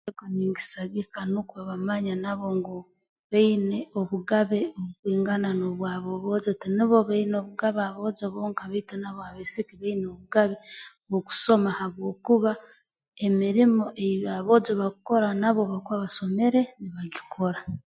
[0.33, 2.77] Ninkisagika nukwo bamanye nabo ngu
[3.31, 10.55] baine obugabe bukwingana n'obwa b'obwojo tinubo baine obugabe aboojo bonka baitu nabo abaisiki baine obugabe
[11.09, 12.51] bw'okusoma habwokuba
[13.25, 17.59] emirimo ei a aboojo bakukora nabo obu bakuba basomere nibagikora